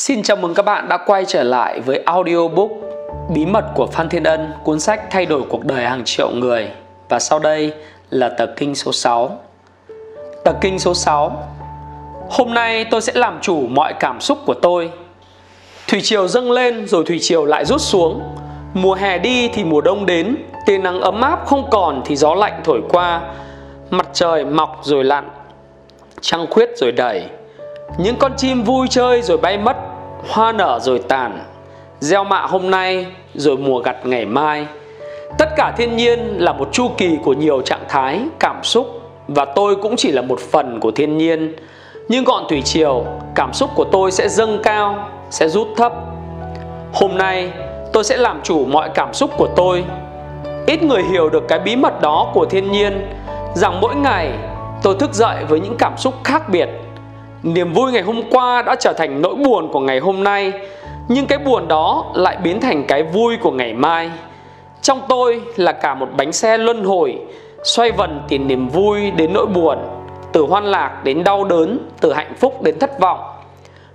Xin 0.00 0.22
chào 0.22 0.36
mừng 0.36 0.54
các 0.54 0.64
bạn 0.64 0.88
đã 0.88 0.96
quay 1.06 1.24
trở 1.24 1.42
lại 1.42 1.80
với 1.80 2.02
audiobook 2.06 2.70
Bí 3.34 3.46
mật 3.46 3.64
của 3.74 3.86
Phan 3.86 4.08
Thiên 4.08 4.24
Ân, 4.24 4.52
cuốn 4.64 4.80
sách 4.80 5.00
thay 5.10 5.26
đổi 5.26 5.42
cuộc 5.48 5.64
đời 5.64 5.84
hàng 5.84 6.02
triệu 6.04 6.30
người. 6.30 6.68
Và 7.08 7.18
sau 7.18 7.38
đây 7.38 7.72
là 8.10 8.28
tờ 8.28 8.46
kinh 8.46 8.74
số 8.74 8.92
6. 8.92 9.38
Tờ 10.44 10.52
kinh 10.60 10.78
số 10.78 10.94
6. 10.94 11.48
Hôm 12.30 12.54
nay 12.54 12.84
tôi 12.90 13.00
sẽ 13.00 13.12
làm 13.16 13.38
chủ 13.42 13.66
mọi 13.68 13.94
cảm 14.00 14.20
xúc 14.20 14.38
của 14.46 14.54
tôi. 14.54 14.90
Thủy 15.88 16.00
triều 16.02 16.28
dâng 16.28 16.50
lên 16.50 16.86
rồi 16.86 17.04
thủy 17.06 17.18
triều 17.18 17.44
lại 17.44 17.64
rút 17.64 17.80
xuống. 17.80 18.22
Mùa 18.74 18.94
hè 18.94 19.18
đi 19.18 19.48
thì 19.48 19.64
mùa 19.64 19.80
đông 19.80 20.06
đến, 20.06 20.36
tia 20.66 20.78
nắng 20.78 21.00
ấm 21.00 21.20
áp 21.20 21.46
không 21.46 21.70
còn 21.70 22.02
thì 22.04 22.16
gió 22.16 22.34
lạnh 22.34 22.60
thổi 22.64 22.80
qua. 22.88 23.20
Mặt 23.90 24.08
trời 24.12 24.44
mọc 24.44 24.80
rồi 24.82 25.04
lặn, 25.04 25.30
trăng 26.20 26.46
khuyết 26.50 26.68
rồi 26.76 26.92
đẩy. 26.92 27.24
Những 27.98 28.16
con 28.18 28.32
chim 28.36 28.62
vui 28.62 28.88
chơi 28.88 29.22
rồi 29.22 29.36
bay 29.38 29.58
mất 29.58 29.76
hoa 30.28 30.52
nở 30.52 30.78
rồi 30.82 30.98
tàn, 31.08 31.38
gieo 32.00 32.24
mạ 32.24 32.40
hôm 32.40 32.70
nay 32.70 33.06
rồi 33.34 33.56
mùa 33.56 33.78
gặt 33.78 33.96
ngày 34.06 34.26
mai. 34.26 34.66
Tất 35.38 35.48
cả 35.56 35.72
thiên 35.76 35.96
nhiên 35.96 36.18
là 36.38 36.52
một 36.52 36.68
chu 36.72 36.88
kỳ 36.98 37.18
của 37.24 37.32
nhiều 37.32 37.62
trạng 37.62 37.84
thái, 37.88 38.20
cảm 38.38 38.64
xúc 38.64 38.86
và 39.28 39.44
tôi 39.44 39.76
cũng 39.76 39.96
chỉ 39.96 40.12
là 40.12 40.22
một 40.22 40.40
phần 40.40 40.80
của 40.80 40.90
thiên 40.90 41.18
nhiên. 41.18 41.56
Nhưng 42.08 42.24
gọn 42.24 42.44
thủy 42.48 42.62
triều, 42.62 43.04
cảm 43.34 43.52
xúc 43.52 43.70
của 43.74 43.84
tôi 43.84 44.12
sẽ 44.12 44.28
dâng 44.28 44.60
cao, 44.62 45.08
sẽ 45.30 45.48
rút 45.48 45.68
thấp. 45.76 45.92
Hôm 46.92 47.18
nay, 47.18 47.52
tôi 47.92 48.04
sẽ 48.04 48.16
làm 48.16 48.40
chủ 48.42 48.64
mọi 48.64 48.90
cảm 48.94 49.14
xúc 49.14 49.30
của 49.36 49.48
tôi. 49.56 49.84
Ít 50.66 50.82
người 50.82 51.02
hiểu 51.02 51.30
được 51.30 51.48
cái 51.48 51.58
bí 51.58 51.76
mật 51.76 52.00
đó 52.00 52.30
của 52.34 52.46
thiên 52.46 52.72
nhiên, 52.72 53.06
rằng 53.54 53.80
mỗi 53.80 53.94
ngày 53.94 54.32
tôi 54.82 54.94
thức 54.94 55.14
dậy 55.14 55.44
với 55.48 55.60
những 55.60 55.76
cảm 55.78 55.98
xúc 55.98 56.14
khác 56.24 56.48
biệt. 56.48 56.68
Niềm 57.42 57.72
vui 57.72 57.92
ngày 57.92 58.02
hôm 58.02 58.22
qua 58.30 58.62
đã 58.62 58.74
trở 58.74 58.92
thành 58.92 59.22
nỗi 59.22 59.34
buồn 59.34 59.68
của 59.72 59.80
ngày 59.80 59.98
hôm 59.98 60.24
nay 60.24 60.52
Nhưng 61.08 61.26
cái 61.26 61.38
buồn 61.38 61.68
đó 61.68 62.04
lại 62.14 62.36
biến 62.42 62.60
thành 62.60 62.84
cái 62.84 63.02
vui 63.02 63.36
của 63.36 63.50
ngày 63.50 63.72
mai. 63.72 64.10
Trong 64.82 65.00
tôi 65.08 65.42
là 65.56 65.72
cả 65.72 65.94
một 65.94 66.08
bánh 66.16 66.32
xe 66.32 66.58
luân 66.58 66.84
hồi 66.84 67.18
Xoay 67.64 67.92
vần 67.92 68.22
từ 68.28 68.38
niềm 68.38 68.68
vui 68.68 69.10
đến 69.10 69.32
nỗi 69.32 69.46
buồn 69.46 69.78
Từ 70.32 70.42
hoan 70.42 70.64
lạc 70.64 71.04
đến 71.04 71.24
đau 71.24 71.44
đớn 71.44 71.78
Từ 72.00 72.12
hạnh 72.12 72.34
phúc 72.38 72.62
đến 72.62 72.78
thất 72.78 73.00
vọng. 73.00 73.20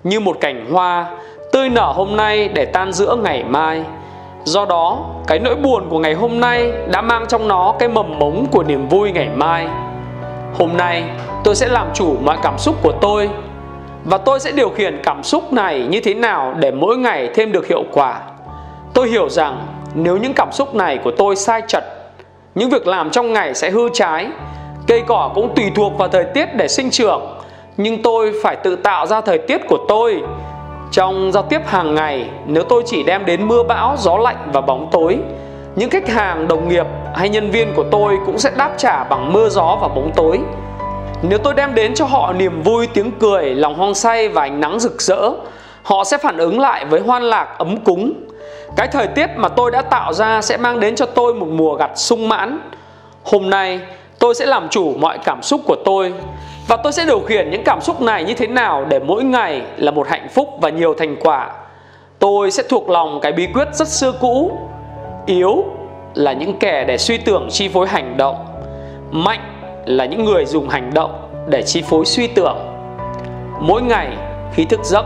Như 0.03 0.19
một 0.19 0.37
cảnh 0.39 0.65
hoa 0.71 1.05
tươi 1.51 1.69
nở 1.69 1.91
hôm 1.95 2.17
nay 2.17 2.47
để 2.47 2.65
tan 2.65 2.91
giữa 2.91 3.15
ngày 3.15 3.43
mai. 3.43 3.83
Do 4.43 4.65
đó, 4.65 5.05
cái 5.27 5.39
nỗi 5.39 5.55
buồn 5.55 5.89
của 5.89 5.99
ngày 5.99 6.13
hôm 6.13 6.39
nay 6.39 6.71
đã 6.91 7.01
mang 7.01 7.25
trong 7.27 7.47
nó 7.47 7.75
cái 7.79 7.89
mầm 7.89 8.19
mống 8.19 8.45
của 8.51 8.63
niềm 8.63 8.87
vui 8.87 9.11
ngày 9.11 9.29
mai. 9.35 9.67
Hôm 10.57 10.77
nay 10.77 11.03
tôi 11.43 11.55
sẽ 11.55 11.67
làm 11.67 11.87
chủ 11.93 12.15
mọi 12.21 12.37
cảm 12.43 12.57
xúc 12.57 12.75
của 12.83 12.93
tôi 13.01 13.29
và 14.05 14.17
tôi 14.17 14.39
sẽ 14.39 14.51
điều 14.51 14.69
khiển 14.69 15.01
cảm 15.03 15.23
xúc 15.23 15.53
này 15.53 15.87
như 15.89 15.99
thế 15.99 16.13
nào 16.13 16.55
để 16.59 16.71
mỗi 16.71 16.97
ngày 16.97 17.29
thêm 17.33 17.51
được 17.51 17.67
hiệu 17.67 17.83
quả. 17.91 18.21
Tôi 18.93 19.09
hiểu 19.09 19.29
rằng 19.29 19.65
nếu 19.93 20.17
những 20.17 20.33
cảm 20.33 20.51
xúc 20.51 20.75
này 20.75 20.97
của 20.97 21.11
tôi 21.11 21.35
sai 21.35 21.61
chật, 21.67 21.83
những 22.55 22.69
việc 22.69 22.87
làm 22.87 23.09
trong 23.09 23.33
ngày 23.33 23.53
sẽ 23.55 23.69
hư 23.69 23.89
trái. 23.93 24.27
Cây 24.87 25.01
cỏ 25.07 25.31
cũng 25.35 25.55
tùy 25.55 25.71
thuộc 25.75 25.97
vào 25.97 26.07
thời 26.07 26.23
tiết 26.23 26.55
để 26.55 26.67
sinh 26.67 26.89
trưởng, 26.89 27.21
nhưng 27.77 28.03
tôi 28.03 28.31
phải 28.43 28.55
tự 28.55 28.75
tạo 28.75 29.05
ra 29.05 29.21
thời 29.21 29.37
tiết 29.37 29.61
của 29.67 29.79
tôi. 29.87 30.21
Trong 30.91 31.31
giao 31.31 31.43
tiếp 31.43 31.61
hàng 31.65 31.95
ngày, 31.95 32.29
nếu 32.47 32.63
tôi 32.63 32.83
chỉ 32.85 33.03
đem 33.03 33.25
đến 33.25 33.47
mưa 33.47 33.63
bão, 33.63 33.95
gió 33.97 34.17
lạnh 34.17 34.49
và 34.53 34.61
bóng 34.61 34.89
tối, 34.91 35.17
những 35.75 35.89
khách 35.89 36.07
hàng, 36.07 36.47
đồng 36.47 36.69
nghiệp 36.69 36.85
hay 37.15 37.29
nhân 37.29 37.51
viên 37.51 37.73
của 37.75 37.85
tôi 37.91 38.17
cũng 38.25 38.39
sẽ 38.39 38.51
đáp 38.57 38.71
trả 38.77 39.03
bằng 39.03 39.33
mưa 39.33 39.49
gió 39.49 39.77
và 39.81 39.87
bóng 39.87 40.11
tối. 40.15 40.39
Nếu 41.21 41.39
tôi 41.39 41.53
đem 41.53 41.75
đến 41.75 41.93
cho 41.93 42.05
họ 42.05 42.33
niềm 42.33 42.61
vui, 42.61 42.87
tiếng 42.87 43.11
cười, 43.19 43.55
lòng 43.55 43.75
hoang 43.75 43.93
say 43.95 44.29
và 44.29 44.41
ánh 44.41 44.61
nắng 44.61 44.79
rực 44.79 45.01
rỡ, 45.01 45.31
họ 45.83 46.03
sẽ 46.03 46.17
phản 46.17 46.37
ứng 46.37 46.59
lại 46.59 46.85
với 46.85 46.99
hoan 46.99 47.23
lạc, 47.23 47.55
ấm 47.57 47.77
cúng. 47.77 48.13
Cái 48.75 48.87
thời 48.87 49.07
tiết 49.07 49.27
mà 49.35 49.49
tôi 49.49 49.71
đã 49.71 49.81
tạo 49.81 50.13
ra 50.13 50.41
sẽ 50.41 50.57
mang 50.57 50.79
đến 50.79 50.95
cho 50.95 51.05
tôi 51.05 51.33
một 51.33 51.47
mùa 51.49 51.75
gặt 51.75 51.91
sung 51.95 52.29
mãn. 52.29 52.59
Hôm 53.23 53.49
nay, 53.49 53.79
tôi 54.19 54.35
sẽ 54.35 54.45
làm 54.45 54.69
chủ 54.69 54.93
mọi 54.97 55.17
cảm 55.17 55.41
xúc 55.41 55.61
của 55.65 55.75
tôi 55.85 56.13
và 56.67 56.77
tôi 56.77 56.93
sẽ 56.93 57.05
điều 57.05 57.19
khiển 57.19 57.51
những 57.51 57.63
cảm 57.63 57.81
xúc 57.81 58.01
này 58.01 58.23
như 58.23 58.33
thế 58.33 58.47
nào 58.47 58.85
để 58.89 58.99
mỗi 58.99 59.23
ngày 59.23 59.61
là 59.77 59.91
một 59.91 60.07
hạnh 60.07 60.27
phúc 60.33 60.49
và 60.61 60.69
nhiều 60.69 60.93
thành 60.93 61.15
quả. 61.19 61.51
Tôi 62.19 62.51
sẽ 62.51 62.63
thuộc 62.69 62.89
lòng 62.89 63.19
cái 63.21 63.31
bí 63.31 63.47
quyết 63.53 63.67
rất 63.73 63.87
xưa 63.87 64.11
cũ. 64.21 64.51
Yếu 65.25 65.63
là 66.15 66.33
những 66.33 66.57
kẻ 66.59 66.85
để 66.87 66.97
suy 66.97 67.17
tưởng 67.17 67.47
chi 67.51 67.67
phối 67.67 67.87
hành 67.87 68.17
động. 68.17 68.45
Mạnh 69.11 69.39
là 69.85 70.05
những 70.05 70.25
người 70.25 70.45
dùng 70.45 70.69
hành 70.69 70.91
động 70.93 71.11
để 71.47 71.63
chi 71.63 71.81
phối 71.81 72.05
suy 72.05 72.27
tưởng. 72.27 72.57
Mỗi 73.59 73.81
ngày, 73.81 74.17
khi 74.53 74.65
thức 74.65 74.79
giấc, 74.83 75.05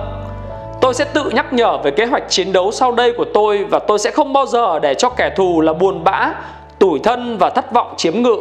tôi 0.82 0.94
sẽ 0.94 1.06
tự 1.14 1.30
nhắc 1.30 1.54
nhở 1.54 1.78
về 1.78 1.92
kế 1.92 2.06
hoạch 2.06 2.24
chiến 2.30 2.54
đấu 2.54 2.72
sau 2.72 2.92
đây 2.92 3.14
của 3.18 3.26
tôi 3.34 3.64
và 3.64 3.80
tôi 3.80 4.00
sẽ 4.00 4.12
không 4.12 4.34
bao 4.34 4.46
giờ 4.46 4.80
để 4.80 4.94
cho 4.94 5.10
kẻ 5.10 5.30
thù 5.36 5.62
là 5.62 5.74
buồn 5.74 6.04
bã, 6.04 6.34
tủi 6.80 7.00
thân 7.00 7.38
và 7.38 7.50
thất 7.50 7.72
vọng 7.72 7.94
chiếm 7.98 8.22
ngự. 8.22 8.38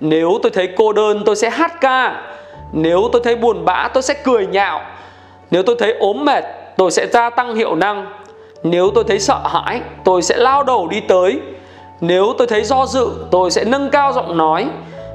Nếu 0.00 0.38
tôi 0.42 0.50
thấy 0.54 0.68
cô 0.76 0.92
đơn, 0.92 1.22
tôi 1.26 1.36
sẽ 1.36 1.50
hát 1.50 1.80
ca. 1.80 2.22
Nếu 2.72 3.08
tôi 3.12 3.22
thấy 3.24 3.36
buồn 3.36 3.64
bã, 3.64 3.88
tôi 3.94 4.02
sẽ 4.02 4.14
cười 4.24 4.46
nhạo. 4.46 4.80
Nếu 5.50 5.62
tôi 5.62 5.76
thấy 5.78 5.94
ốm 5.98 6.24
mệt, 6.24 6.44
tôi 6.76 6.90
sẽ 6.90 7.06
gia 7.06 7.30
tăng 7.30 7.54
hiệu 7.54 7.74
năng. 7.74 8.06
Nếu 8.62 8.90
tôi 8.94 9.04
thấy 9.08 9.18
sợ 9.18 9.40
hãi, 9.44 9.80
tôi 10.04 10.22
sẽ 10.22 10.36
lao 10.36 10.64
đầu 10.64 10.88
đi 10.88 11.00
tới 11.00 11.40
nếu 12.00 12.34
tôi 12.38 12.46
thấy 12.46 12.64
do 12.64 12.86
dự 12.86 13.08
tôi 13.30 13.50
sẽ 13.50 13.64
nâng 13.64 13.90
cao 13.90 14.12
giọng 14.12 14.36
nói 14.36 14.68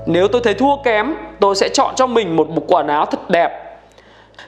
nếu 0.06 0.28
tôi 0.28 0.42
thấy 0.44 0.54
thua 0.54 0.76
kém, 0.84 1.16
tôi 1.40 1.56
sẽ 1.56 1.70
chọn 1.70 1.96
cho 1.96 2.08
mình 2.08 2.36
một 2.36 2.50
bộ 2.50 2.64
quần 2.68 2.88
áo 2.88 3.06
thật 3.06 3.30
đẹp. 3.30 3.80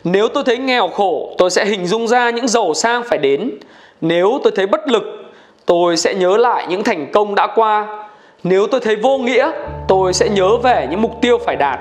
Nếu 0.03 0.27
tôi 0.27 0.43
thấy 0.43 0.57
nghèo 0.57 0.87
khổ, 0.87 1.35
tôi 1.37 1.49
sẽ 1.49 1.65
hình 1.65 1.85
dung 1.87 2.07
ra 2.07 2.29
những 2.29 2.47
giàu 2.47 2.73
sang 2.73 3.03
phải 3.03 3.17
đến. 3.17 3.51
Nếu 4.01 4.39
tôi 4.43 4.53
thấy 4.55 4.67
bất 4.67 4.87
lực, 4.87 5.03
tôi 5.65 5.97
sẽ 5.97 6.13
nhớ 6.13 6.37
lại 6.37 6.65
những 6.69 6.83
thành 6.83 7.11
công 7.11 7.35
đã 7.35 7.47
qua. 7.55 8.05
Nếu 8.43 8.67
tôi 8.67 8.79
thấy 8.79 8.95
vô 8.95 9.17
nghĩa, 9.17 9.51
tôi 9.87 10.13
sẽ 10.13 10.29
nhớ 10.29 10.57
về 10.57 10.87
những 10.89 11.01
mục 11.01 11.21
tiêu 11.21 11.37
phải 11.45 11.55
đạt. 11.55 11.79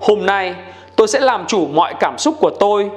Hôm 0.00 0.26
nay, 0.26 0.54
tôi 0.96 1.08
sẽ 1.08 1.20
làm 1.20 1.46
chủ 1.46 1.66
mọi 1.66 1.94
cảm 2.00 2.18
xúc 2.18 2.34
của 2.40 2.50
tôi. 2.50 2.90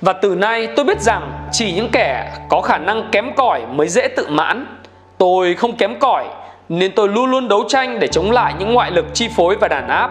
Và 0.00 0.12
từ 0.12 0.34
nay 0.34 0.68
tôi 0.76 0.84
biết 0.84 1.00
rằng 1.00 1.48
chỉ 1.52 1.72
những 1.72 1.88
kẻ 1.92 2.32
có 2.48 2.60
khả 2.60 2.78
năng 2.78 3.08
kém 3.12 3.34
cỏi 3.36 3.62
mới 3.72 3.88
dễ 3.88 4.08
tự 4.08 4.26
mãn. 4.28 4.66
Tôi 5.22 5.54
không 5.54 5.76
kém 5.76 5.98
cỏi 5.98 6.24
nên 6.68 6.92
tôi 6.92 7.08
luôn 7.08 7.30
luôn 7.30 7.48
đấu 7.48 7.64
tranh 7.68 7.98
để 8.00 8.06
chống 8.06 8.30
lại 8.30 8.54
những 8.58 8.74
ngoại 8.74 8.90
lực 8.90 9.06
chi 9.14 9.28
phối 9.36 9.56
và 9.60 9.68
đàn 9.68 9.88
áp. 9.88 10.10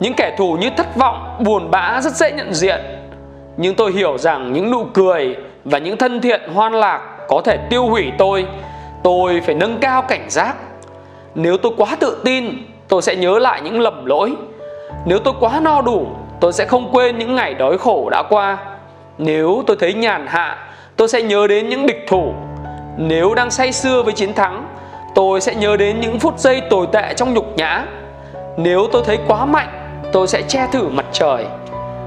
Những 0.00 0.14
kẻ 0.14 0.34
thù 0.38 0.56
như 0.60 0.70
thất 0.76 0.96
vọng, 0.96 1.36
buồn 1.44 1.70
bã 1.70 2.00
rất 2.00 2.12
dễ 2.12 2.32
nhận 2.32 2.54
diện. 2.54 2.80
Nhưng 3.56 3.74
tôi 3.74 3.92
hiểu 3.92 4.18
rằng 4.18 4.52
những 4.52 4.70
nụ 4.70 4.84
cười 4.94 5.36
và 5.64 5.78
những 5.78 5.96
thân 5.96 6.20
thiện 6.20 6.40
hoan 6.54 6.72
lạc 6.72 7.00
có 7.28 7.40
thể 7.44 7.56
tiêu 7.70 7.86
hủy 7.86 8.12
tôi. 8.18 8.46
Tôi 9.02 9.40
phải 9.46 9.54
nâng 9.54 9.78
cao 9.80 10.02
cảnh 10.02 10.30
giác. 10.30 10.54
Nếu 11.34 11.56
tôi 11.56 11.72
quá 11.76 11.96
tự 12.00 12.20
tin, 12.24 12.66
tôi 12.88 13.02
sẽ 13.02 13.16
nhớ 13.16 13.38
lại 13.38 13.60
những 13.60 13.80
lầm 13.80 14.06
lỗi. 14.06 14.32
Nếu 15.06 15.18
tôi 15.18 15.34
quá 15.40 15.60
no 15.60 15.82
đủ, 15.82 16.06
tôi 16.40 16.52
sẽ 16.52 16.64
không 16.64 16.88
quên 16.92 17.18
những 17.18 17.34
ngày 17.34 17.54
đói 17.54 17.78
khổ 17.78 18.08
đã 18.10 18.22
qua. 18.28 18.58
Nếu 19.18 19.62
tôi 19.66 19.76
thấy 19.80 19.94
nhàn 19.94 20.26
hạ, 20.26 20.68
tôi 20.96 21.08
sẽ 21.08 21.22
nhớ 21.22 21.46
đến 21.46 21.68
những 21.68 21.86
địch 21.86 22.04
thủ. 22.08 22.34
Nếu 22.96 23.34
đang 23.34 23.50
say 23.50 23.72
sưa 23.72 24.02
với 24.02 24.12
chiến 24.12 24.34
thắng, 24.34 24.66
tôi 25.14 25.40
sẽ 25.40 25.54
nhớ 25.54 25.76
đến 25.76 26.00
những 26.00 26.18
phút 26.18 26.38
giây 26.38 26.62
tồi 26.70 26.86
tệ 26.92 27.14
trong 27.16 27.34
nhục 27.34 27.56
nhã. 27.56 27.86
Nếu 28.56 28.86
tôi 28.92 29.02
thấy 29.06 29.18
quá 29.28 29.46
mạnh 29.46 29.68
tôi 30.12 30.28
sẽ 30.28 30.42
che 30.42 30.66
thử 30.72 30.88
mặt 30.88 31.06
trời. 31.12 31.46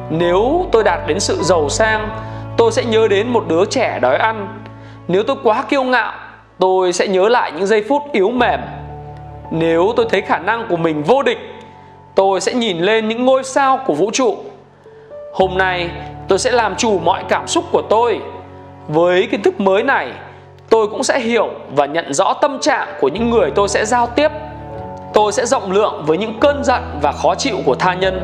Nếu 0.10 0.66
tôi 0.72 0.84
đạt 0.84 1.00
đến 1.08 1.20
sự 1.20 1.38
giàu 1.44 1.70
sang 1.70 2.10
tôi 2.58 2.72
sẽ 2.72 2.86
nhớ 2.86 3.08
đến 3.08 3.28
một 3.28 3.44
đứa 3.48 3.66
trẻ 3.66 4.00
đói 4.02 4.18
ăn. 4.18 4.62
Nếu 5.08 5.24
tôi 5.24 5.36
quá 5.44 5.64
kiêu 5.70 5.84
ngạo 5.84 6.14
tôi 6.60 6.94
sẽ 6.94 7.08
nhớ 7.08 7.30
lại 7.30 7.52
những 7.52 7.68
giây 7.68 7.84
phút 7.90 8.02
yếu 8.12 8.30
mềm. 8.30 8.60
Nếu 9.52 9.94
tôi 9.96 10.06
thấy 10.10 10.22
khả 10.22 10.40
năng 10.40 10.68
của 10.70 10.78
mình 10.78 11.04
vô 11.04 11.24
địch 11.24 11.40
tôi 12.16 12.42
sẽ 12.42 12.54
nhìn 12.54 12.78
lên 12.78 13.08
những 13.08 13.26
ngôi 13.26 13.44
sao 13.44 13.80
của 13.86 13.94
vũ 13.94 14.12
trụ. 14.14 14.38
Hôm 15.34 15.58
nay 15.58 15.90
tôi 16.28 16.40
sẽ 16.40 16.52
làm 16.52 16.76
chủ 16.76 17.00
mọi 17.00 17.24
cảm 17.30 17.48
xúc 17.48 17.64
của 17.72 17.82
tôi. 17.82 18.20
Với 18.88 19.28
kiến 19.32 19.42
thức 19.42 19.60
mới 19.60 19.84
này 19.84 20.12
tôi 20.70 20.88
cũng 20.88 21.04
sẽ 21.04 21.20
hiểu 21.20 21.50
và 21.76 21.86
nhận 21.86 22.14
rõ 22.14 22.34
tâm 22.34 22.60
trạng 22.60 22.88
của 23.02 23.08
những 23.08 23.30
người 23.30 23.52
tôi 23.56 23.70
sẽ 23.70 23.86
giao 23.86 24.08
tiếp. 24.08 24.32
Tôi 25.14 25.32
sẽ 25.32 25.46
rộng 25.46 25.72
lượng 25.72 26.04
với 26.06 26.18
những 26.18 26.40
cơn 26.40 26.64
giận 26.64 26.84
và 27.02 27.12
khó 27.12 27.36
chịu 27.36 27.58
của 27.66 27.76
tha 27.76 27.94
nhân, 27.94 28.22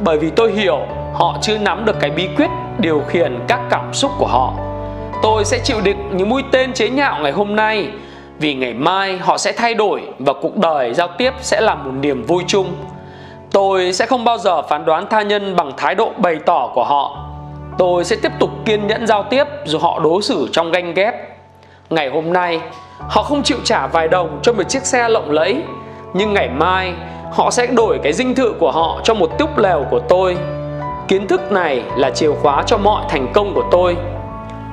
bởi 0.00 0.18
vì 0.18 0.30
tôi 0.30 0.52
hiểu 0.52 0.78
họ 1.14 1.36
chưa 1.42 1.58
nắm 1.58 1.84
được 1.84 1.96
cái 2.00 2.10
bí 2.10 2.28
quyết 2.36 2.50
điều 2.78 3.02
khiển 3.08 3.38
các 3.48 3.60
cảm 3.70 3.94
xúc 3.94 4.10
của 4.18 4.26
họ. 4.26 4.52
Tôi 5.22 5.44
sẽ 5.44 5.58
chịu 5.64 5.80
đựng 5.84 6.10
những 6.16 6.28
mũi 6.28 6.42
tên 6.52 6.72
chế 6.72 6.88
nhạo 6.88 7.18
ngày 7.22 7.32
hôm 7.32 7.56
nay, 7.56 7.88
vì 8.38 8.54
ngày 8.54 8.74
mai 8.74 9.18
họ 9.18 9.38
sẽ 9.38 9.52
thay 9.52 9.74
đổi 9.74 10.02
và 10.18 10.32
cuộc 10.32 10.56
đời 10.56 10.94
giao 10.94 11.08
tiếp 11.08 11.32
sẽ 11.40 11.60
là 11.60 11.74
một 11.74 11.90
niềm 12.00 12.24
vui 12.26 12.44
chung. 12.46 12.74
Tôi 13.50 13.92
sẽ 13.92 14.06
không 14.06 14.24
bao 14.24 14.38
giờ 14.38 14.62
phán 14.62 14.84
đoán 14.84 15.06
tha 15.10 15.22
nhân 15.22 15.56
bằng 15.56 15.72
thái 15.76 15.94
độ 15.94 16.10
bày 16.16 16.36
tỏ 16.46 16.70
của 16.74 16.84
họ. 16.84 17.24
Tôi 17.78 18.04
sẽ 18.04 18.16
tiếp 18.22 18.32
tục 18.38 18.50
kiên 18.64 18.86
nhẫn 18.86 19.06
giao 19.06 19.22
tiếp 19.22 19.44
dù 19.64 19.78
họ 19.78 20.00
đối 20.04 20.22
xử 20.22 20.48
trong 20.52 20.70
ganh 20.70 20.94
ghét. 20.94 21.27
Ngày 21.90 22.08
hôm 22.08 22.32
nay, 22.32 22.60
họ 22.98 23.22
không 23.22 23.42
chịu 23.42 23.58
trả 23.64 23.86
vài 23.86 24.08
đồng 24.08 24.40
cho 24.42 24.52
một 24.52 24.62
chiếc 24.68 24.82
xe 24.82 25.08
lộng 25.08 25.30
lẫy, 25.30 25.62
Nhưng 26.14 26.34
ngày 26.34 26.48
mai, 26.48 26.94
họ 27.32 27.50
sẽ 27.50 27.66
đổi 27.66 27.98
cái 28.02 28.12
dinh 28.12 28.34
thự 28.34 28.52
của 28.58 28.70
họ 28.70 29.00
cho 29.04 29.14
một 29.14 29.38
túp 29.38 29.58
lều 29.58 29.84
của 29.90 30.00
tôi 30.08 30.36
Kiến 31.08 31.26
thức 31.26 31.52
này 31.52 31.82
là 31.96 32.10
chìa 32.10 32.32
khóa 32.32 32.62
cho 32.66 32.78
mọi 32.78 33.04
thành 33.08 33.32
công 33.34 33.54
của 33.54 33.64
tôi 33.70 33.96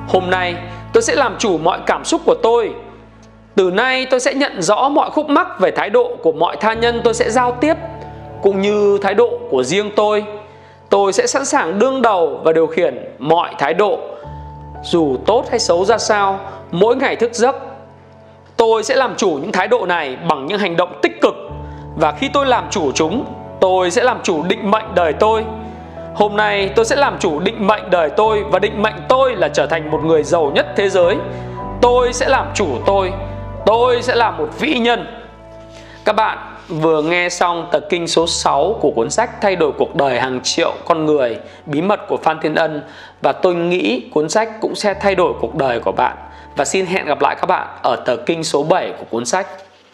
Hôm 0.08 0.30
nay, 0.30 0.54
tôi 0.92 1.02
sẽ 1.02 1.14
làm 1.14 1.36
chủ 1.38 1.58
mọi 1.58 1.78
cảm 1.86 2.04
xúc 2.04 2.20
của 2.24 2.34
tôi. 2.42 2.74
Từ 3.54 3.70
nay, 3.70 4.06
tôi 4.10 4.20
sẽ 4.20 4.34
nhận 4.34 4.62
rõ 4.62 4.88
mọi 4.88 5.10
khúc 5.10 5.28
mắc 5.28 5.60
về 5.60 5.70
thái 5.70 5.90
độ 5.90 6.16
của 6.22 6.32
mọi 6.32 6.56
tha 6.56 6.74
nhân 6.74 7.00
tôi 7.04 7.14
sẽ 7.14 7.30
giao 7.30 7.52
tiếp, 7.52 7.74
cũng 8.42 8.60
như 8.60 8.98
thái 9.02 9.14
độ 9.14 9.30
của 9.50 9.62
riêng 9.62 9.90
tôi. 9.96 10.24
Tôi 10.90 11.12
sẽ 11.12 11.26
sẵn 11.26 11.44
sàng 11.44 11.78
đương 11.78 12.02
đầu 12.02 12.40
và 12.44 12.52
điều 12.52 12.66
khiển 12.66 13.04
mọi 13.18 13.50
thái 13.58 13.74
độ 13.74 13.98
dù 14.82 15.16
tốt 15.26 15.44
hay 15.50 15.58
xấu 15.58 15.84
ra 15.84 15.98
sao, 15.98 16.40
mỗi 16.70 16.96
ngày 16.96 17.16
thức 17.16 17.34
giấc. 17.34 17.56
Tôi 18.56 18.82
sẽ 18.82 18.96
làm 18.96 19.16
chủ 19.16 19.38
những 19.42 19.52
thái 19.52 19.68
độ 19.68 19.86
này 19.86 20.16
bằng 20.28 20.46
những 20.46 20.58
hành 20.58 20.76
động 20.76 20.98
tích 21.02 21.20
cực. 21.20 21.34
Và 21.96 22.12
khi 22.12 22.28
tôi 22.32 22.46
làm 22.46 22.64
chủ 22.70 22.92
chúng, 22.92 23.24
tôi 23.60 23.90
sẽ 23.90 24.02
làm 24.02 24.20
chủ 24.22 24.42
định 24.42 24.70
mệnh 24.70 24.94
đời 24.94 25.12
tôi. 25.12 25.44
Hôm 26.14 26.36
nay 26.36 26.70
tôi 26.76 26.84
sẽ 26.84 26.96
làm 26.96 27.18
chủ 27.18 27.40
định 27.40 27.66
mệnh 27.66 27.90
đời 27.90 28.10
tôi 28.10 28.44
và 28.50 28.58
định 28.58 28.82
mệnh 28.82 28.94
tôi 29.08 29.36
là 29.36 29.48
trở 29.48 29.66
thành 29.66 29.90
một 29.90 30.00
người 30.04 30.22
giàu 30.22 30.50
nhất 30.54 30.66
thế 30.76 30.88
giới. 30.88 31.16
Tôi 31.80 32.12
sẽ 32.12 32.28
làm 32.28 32.46
chủ 32.54 32.66
tôi. 32.86 33.12
Tôi 33.66 34.02
sẽ 34.02 34.14
là 34.14 34.30
một 34.30 34.48
vĩ 34.58 34.74
nhân. 34.78 35.06
Các 36.04 36.16
bạn 36.16 36.38
vừa 36.68 37.02
nghe 37.02 37.28
xong 37.28 37.68
tập 37.72 37.86
kinh 37.90 38.08
số 38.08 38.26
6 38.26 38.78
của 38.80 38.90
cuốn 38.90 39.10
sách 39.10 39.30
Thay 39.40 39.56
đổi 39.56 39.72
cuộc 39.78 39.96
đời 39.96 40.20
hàng 40.20 40.40
triệu 40.42 40.74
con 40.84 41.06
người, 41.06 41.38
Bí 41.66 41.82
mật 41.82 42.00
của 42.08 42.16
Phan 42.16 42.38
Thiên 42.42 42.54
Ân, 42.54 42.82
Và 43.22 43.32
tôi 43.32 43.54
nghĩ 43.54 44.10
cuốn 44.14 44.28
sách 44.28 44.60
cũng 44.60 44.74
sẽ 44.74 44.94
thay 44.94 45.14
đổi 45.14 45.32
cuộc 45.40 45.54
đời 45.54 45.80
của 45.80 45.92
bạn. 45.92 46.16
Và 46.56 46.64
xin 46.64 46.86
hẹn 46.86 47.06
gặp 47.06 47.22
lại 47.22 47.36
các 47.40 47.46
bạn 47.46 47.68
ở 47.82 47.96
tờ 47.96 48.16
kinh 48.16 48.44
số 48.44 48.62
7 48.62 48.92
của 48.98 49.04
cuốn 49.10 49.24
sách. 49.24 49.46